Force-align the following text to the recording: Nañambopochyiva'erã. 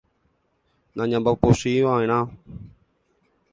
Nañambopochyiva'erã. 0.95 2.19